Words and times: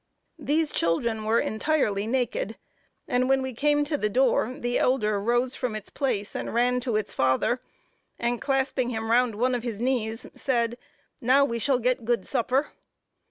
These 0.39 0.71
children 0.71 1.25
were 1.25 1.39
entirely 1.39 2.07
naked, 2.07 2.57
and 3.07 3.29
when 3.29 3.43
we 3.43 3.53
came 3.53 3.83
to 3.83 3.99
the 3.99 4.09
door, 4.09 4.55
the 4.57 4.79
elder 4.79 5.19
rose 5.21 5.53
from 5.53 5.75
its 5.75 5.91
place 5.91 6.35
and 6.35 6.51
ran 6.55 6.79
to 6.79 6.95
its 6.95 7.13
father, 7.13 7.61
and 8.17 8.41
clasping 8.41 8.89
him 8.89 9.11
round 9.11 9.35
one 9.35 9.53
of 9.53 9.61
his 9.61 9.79
knees, 9.79 10.25
said, 10.33 10.79
"Now 11.21 11.45
we 11.45 11.59
shall 11.59 11.77
get 11.77 12.03
good 12.03 12.25
supper." 12.25 12.69